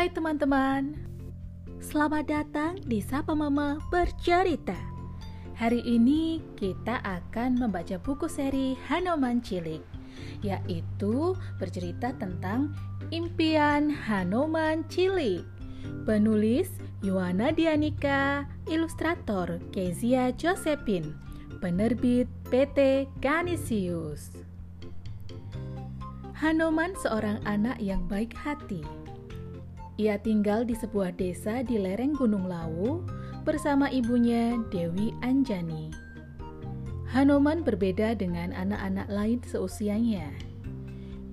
[0.00, 0.96] Hai teman-teman,
[1.76, 4.80] selamat datang di Sapa Mama Bercerita.
[5.60, 9.84] Hari ini kita akan membaca buku seri Hanoman Cilik,
[10.40, 12.72] yaitu bercerita tentang
[13.12, 15.44] impian Hanoman Cilik.
[16.08, 16.72] Penulis
[17.04, 21.12] Yohana Dianika, ilustrator Kezia Josephine,
[21.60, 24.32] penerbit PT Canisius.
[26.40, 28.80] Hanoman seorang anak yang baik hati.
[30.00, 33.04] Ia tinggal di sebuah desa di lereng Gunung Lawu
[33.44, 35.92] bersama ibunya Dewi Anjani.
[37.12, 40.32] Hanoman berbeda dengan anak-anak lain seusianya.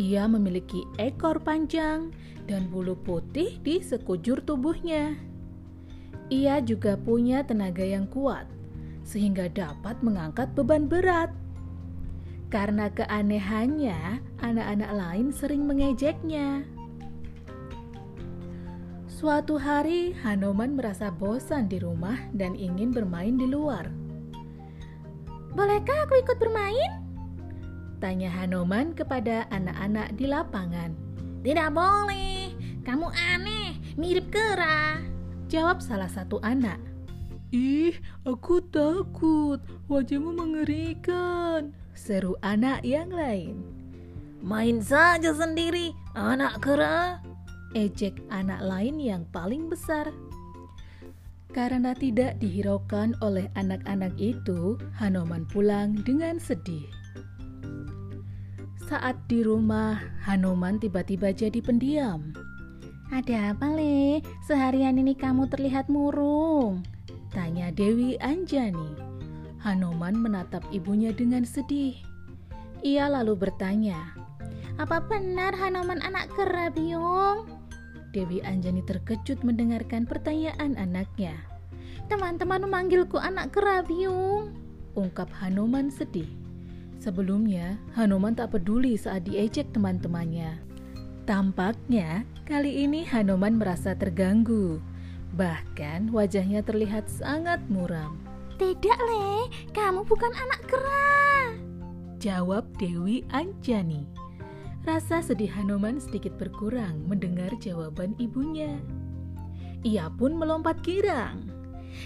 [0.00, 2.08] Ia memiliki ekor panjang
[2.48, 5.12] dan bulu putih di sekujur tubuhnya.
[6.32, 8.48] Ia juga punya tenaga yang kuat,
[9.04, 11.28] sehingga dapat mengangkat beban berat.
[12.48, 16.64] Karena keanehannya, anak-anak lain sering mengejeknya.
[19.14, 23.86] Suatu hari, Hanoman merasa bosan di rumah dan ingin bermain di luar.
[25.54, 26.98] Bolehkah aku ikut bermain?
[28.02, 30.90] Tanya Hanoman kepada anak-anak di lapangan.
[31.46, 34.98] Tidak boleh, kamu aneh, mirip kera.
[35.46, 36.82] Jawab salah satu anak.
[37.54, 37.94] Ih,
[38.26, 39.62] aku takut.
[39.86, 41.70] Wajahmu mengerikan.
[41.94, 43.62] Seru anak yang lain.
[44.42, 47.23] Main saja sendiri, anak kera.
[47.74, 50.14] Ejek anak lain yang paling besar.
[51.50, 56.86] Karena tidak dihiraukan oleh anak-anak itu, Hanoman pulang dengan sedih.
[58.86, 62.30] Saat di rumah, Hanoman tiba-tiba jadi pendiam.
[63.10, 64.22] Ada apa, Le?
[64.46, 66.82] Seharian ini kamu terlihat murung.
[67.34, 68.94] Tanya Dewi Anjani.
[69.62, 71.98] Hanoman menatap ibunya dengan sedih.
[72.82, 74.14] Ia lalu bertanya,
[74.78, 77.53] Apa benar Hanoman anak kera, Biung?
[78.14, 81.34] Dewi Anjani terkejut mendengarkan pertanyaan anaknya.
[82.06, 84.54] Teman-teman memanggilku anak kera, Biung.
[84.94, 86.30] Ungkap Hanoman sedih.
[87.02, 90.62] Sebelumnya, Hanoman tak peduli saat diejek teman-temannya.
[91.26, 94.78] Tampaknya kali ini Hanoman merasa terganggu.
[95.34, 98.22] Bahkan wajahnya terlihat sangat muram.
[98.54, 99.50] Tidak, Le.
[99.74, 101.10] Kamu bukan anak kera.
[102.22, 104.23] Jawab Dewi Anjani.
[104.84, 108.76] Rasa sedih Hanoman sedikit berkurang mendengar jawaban ibunya.
[109.80, 111.48] Ia pun melompat girang.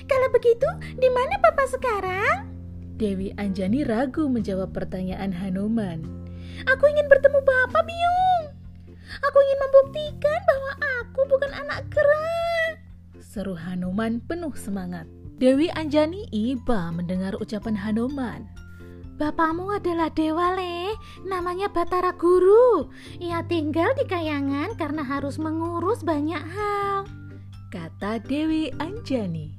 [0.07, 2.47] Kalau begitu, di mana Papa sekarang?
[2.95, 6.07] Dewi Anjani ragu menjawab pertanyaan Hanoman.
[6.71, 8.55] Aku ingin bertemu Bapak, Biung.
[9.27, 10.73] Aku ingin membuktikan bahwa
[11.03, 12.31] aku bukan anak kera.
[13.19, 15.11] Seru Hanoman penuh semangat.
[15.43, 18.47] Dewi Anjani iba mendengar ucapan Hanoman.
[19.19, 20.78] Bapakmu adalah dewa le,
[21.27, 22.91] namanya Batara Guru.
[23.19, 27.07] Ia tinggal di kayangan karena harus mengurus banyak hal.
[27.69, 29.53] Kata Dewi Anjani.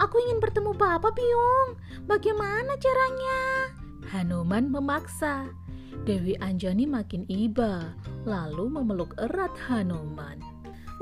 [0.00, 1.76] Aku ingin bertemu Bapak Biung.
[2.08, 3.40] Bagaimana caranya?
[4.08, 5.48] Hanoman memaksa.
[6.02, 7.94] Dewi Anjani makin iba,
[8.26, 10.40] lalu memeluk erat Hanoman.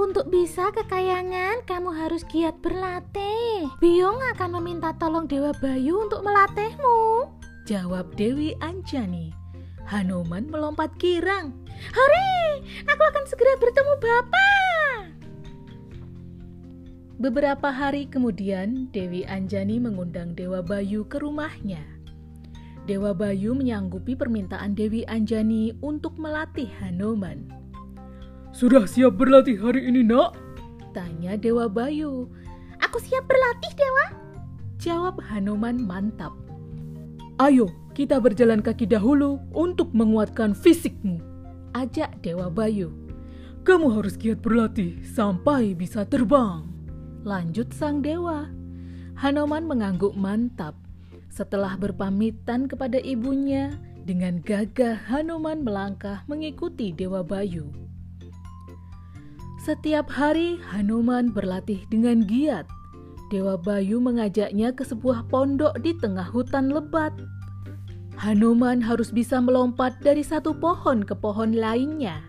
[0.01, 3.69] Untuk bisa ke kayangan, kamu harus giat berlatih.
[3.85, 7.29] Biung akan meminta tolong Dewa Bayu untuk melatihmu.
[7.69, 9.40] Jawab Dewi Anjani.
[9.89, 11.57] Hanoman melompat girang.
[11.95, 15.01] Hore, aku akan segera bertemu Bapak.
[17.21, 21.85] Beberapa hari kemudian, Dewi Anjani mengundang Dewa Bayu ke rumahnya.
[22.89, 27.45] Dewa Bayu menyanggupi permintaan Dewi Anjani untuk melatih Hanoman.
[28.57, 30.33] Sudah siap berlatih hari ini, nak?
[30.97, 32.27] Tanya Dewa Bayu.
[32.81, 34.07] Aku siap berlatih, Dewa.
[34.81, 36.33] Jawab Hanoman mantap.
[37.37, 41.19] Ayo, kita berjalan kaki dahulu untuk menguatkan fisikmu.
[41.75, 42.91] Ajak Dewa Bayu.
[43.63, 46.65] Kamu harus giat berlatih sampai bisa terbang.
[47.23, 48.49] Lanjut sang dewa.
[49.21, 50.73] Hanoman mengangguk mantap.
[51.29, 53.77] Setelah berpamitan kepada ibunya,
[54.09, 57.69] dengan gagah Hanoman melangkah mengikuti Dewa Bayu.
[59.61, 62.65] Setiap hari Hanoman berlatih dengan giat.
[63.29, 67.15] Dewa Bayu mengajaknya ke sebuah pondok di tengah hutan lebat.
[68.19, 72.25] Hanoman harus bisa melompat dari satu pohon ke pohon lainnya.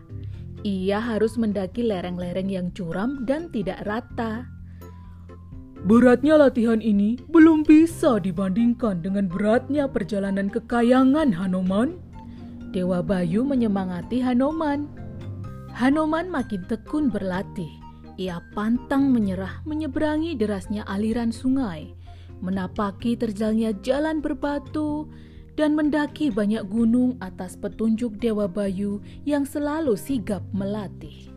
[0.62, 4.46] Ia harus mendaki lereng-lereng yang curam dan tidak rata.
[5.82, 11.98] Beratnya latihan ini belum bisa dibandingkan dengan beratnya perjalanan ke kayangan Hanoman.
[12.70, 14.86] Dewa Bayu menyemangati Hanoman.
[15.74, 17.82] Hanoman makin tekun berlatih.
[18.22, 21.98] Ia pantang menyerah menyeberangi derasnya aliran sungai,
[22.38, 25.10] menapaki terjalnya jalan berbatu,
[25.60, 31.32] dan mendaki banyak gunung atas petunjuk Dewa Bayu yang selalu sigap melatih.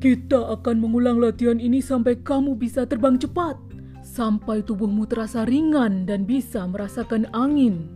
[0.00, 3.60] Kita akan mengulang latihan ini sampai kamu bisa terbang cepat.
[4.00, 7.92] Sampai tubuhmu terasa ringan dan bisa merasakan angin.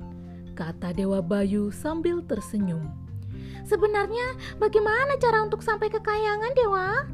[0.52, 2.93] Kata Dewa Bayu sambil tersenyum.
[3.64, 7.08] Sebenarnya bagaimana cara untuk sampai ke kayangan, Dewa?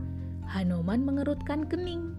[0.51, 2.19] Hanoman mengerutkan kening.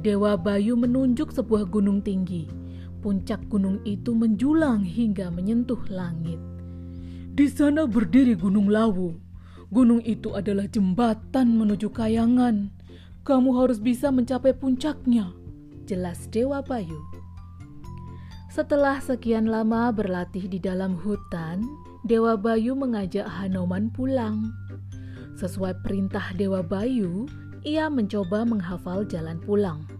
[0.00, 2.59] Dewa Bayu menunjuk sebuah gunung tinggi.
[3.00, 6.36] Puncak gunung itu menjulang hingga menyentuh langit.
[7.32, 9.16] Di sana berdiri Gunung Lawu.
[9.72, 12.68] Gunung itu adalah jembatan menuju kayangan.
[13.24, 15.32] Kamu harus bisa mencapai puncaknya,
[15.88, 17.00] jelas Dewa Bayu.
[18.52, 21.64] Setelah sekian lama berlatih di dalam hutan,
[22.04, 24.52] Dewa Bayu mengajak Hanoman pulang.
[25.40, 27.24] Sesuai perintah Dewa Bayu,
[27.64, 29.99] ia mencoba menghafal jalan pulang.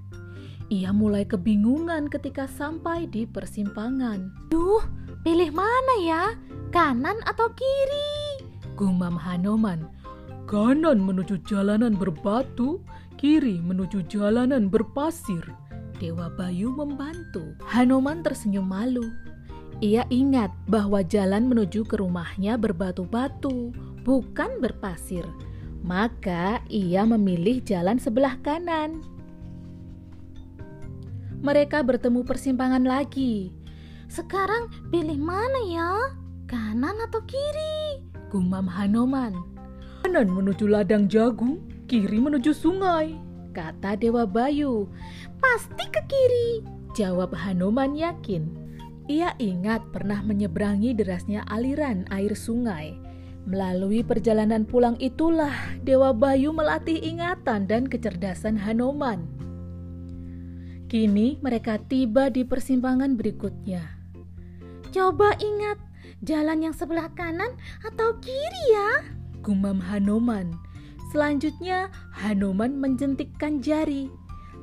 [0.70, 4.31] Ia mulai kebingungan ketika sampai di persimpangan.
[4.55, 4.82] Duh,
[5.26, 6.25] pilih mana ya?
[6.70, 8.11] Kanan atau kiri?
[8.81, 9.84] gumam Hanoman.
[10.49, 12.81] Kanan menuju jalanan berbatu,
[13.20, 15.44] kiri menuju jalanan berpasir.
[16.00, 17.44] Dewa Bayu membantu.
[17.69, 19.05] Hanoman tersenyum malu.
[19.84, 25.28] Ia ingat bahwa jalan menuju ke rumahnya berbatu-batu, bukan berpasir.
[25.84, 29.05] Maka ia memilih jalan sebelah kanan.
[31.41, 33.53] Mereka bertemu persimpangan lagi.
[34.07, 35.93] Sekarang pilih mana ya?
[36.45, 38.11] Kanan atau kiri?
[38.31, 39.35] gumam Hanoman.
[40.07, 41.61] Kanan menuju ladang jagung,
[41.91, 43.19] kiri menuju sungai,
[43.53, 44.87] kata Dewa Bayu.
[45.43, 46.63] Pasti ke kiri,
[46.95, 48.49] jawab Hanoman yakin.
[49.11, 52.95] Ia ingat pernah menyeberangi derasnya aliran air sungai.
[53.43, 55.53] Melalui perjalanan pulang itulah
[55.83, 59.40] Dewa Bayu melatih ingatan dan kecerdasan Hanoman.
[60.91, 63.87] Kini mereka tiba di persimpangan berikutnya.
[64.91, 65.79] Coba ingat,
[66.21, 69.09] Jalan yang sebelah kanan atau kiri ya?
[69.41, 70.53] Gumam Hanoman.
[71.09, 74.13] Selanjutnya Hanoman menjentikkan jari,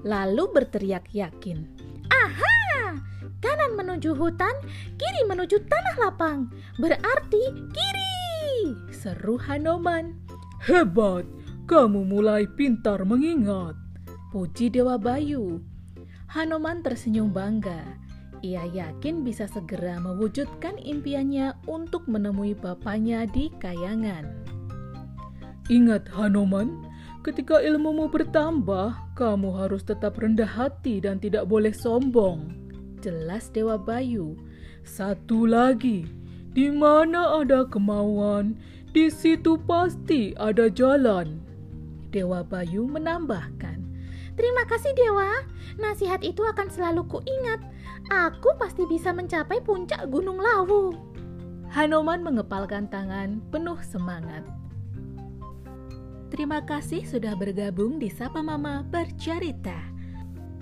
[0.06, 1.66] lalu berteriak yakin.
[2.14, 2.94] Aha!
[3.42, 4.54] Kanan menuju hutan,
[5.02, 6.46] kiri menuju tanah lapang.
[6.78, 7.42] Berarti
[7.74, 8.78] kiri!
[8.94, 10.14] Seru Hanoman.
[10.62, 11.26] Hebat,
[11.66, 13.74] kamu mulai pintar mengingat.
[14.30, 15.58] Puji Dewa Bayu.
[16.28, 17.80] Hanoman tersenyum bangga.
[18.44, 24.28] Ia yakin bisa segera mewujudkan impiannya untuk menemui bapaknya di kayangan.
[25.72, 26.84] Ingat Hanoman,
[27.24, 32.52] ketika ilmumu bertambah, kamu harus tetap rendah hati dan tidak boleh sombong.
[33.00, 34.36] Jelas Dewa Bayu.
[34.84, 36.04] Satu lagi,
[36.52, 38.60] di mana ada kemauan,
[38.92, 41.40] di situ pasti ada jalan.
[42.12, 43.87] Dewa Bayu menambahkan.
[44.38, 45.44] Terima kasih Dewa,
[45.82, 47.58] nasihat itu akan selalu kuingat
[48.08, 50.96] Aku pasti bisa mencapai puncak Gunung Lawu.
[51.68, 54.48] Hanoman mengepalkan tangan penuh semangat.
[56.32, 59.76] Terima kasih sudah bergabung di Sapa Mama Bercerita.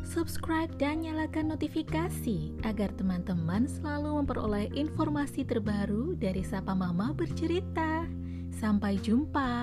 [0.05, 8.09] Subscribe dan nyalakan notifikasi agar teman-teman selalu memperoleh informasi terbaru dari Sapa Mama Bercerita.
[8.49, 9.53] Sampai jumpa.